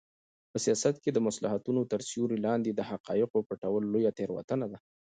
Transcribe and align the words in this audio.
په 0.51 0.57
سیاست 0.65 0.95
کې 1.03 1.09
د 1.13 1.17
مصلحتونو 1.27 1.81
تر 1.91 1.99
سیوري 2.09 2.37
لاندې 2.47 2.69
د 2.73 2.81
حقایقو 2.89 3.45
پټول 3.47 3.83
لویه 3.93 4.11
تېروتنه 4.17 4.65
ده. 4.71 4.77